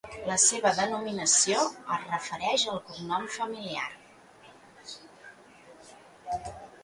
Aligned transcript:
La 0.27 0.35
seva 0.43 0.69
denominació 0.77 1.65
es 1.95 2.07
refereix 2.13 2.63
al 2.71 2.81
cognom 2.87 3.29
familiar. 3.37 3.87